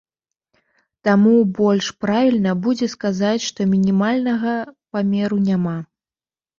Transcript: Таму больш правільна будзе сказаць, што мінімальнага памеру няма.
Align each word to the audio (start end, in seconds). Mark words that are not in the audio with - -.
Таму 1.07 1.33
больш 1.59 1.91
правільна 2.07 2.51
будзе 2.65 2.91
сказаць, 2.97 3.37
што 3.51 3.71
мінімальнага 3.77 4.59
памеру 4.91 5.37
няма. 5.49 5.81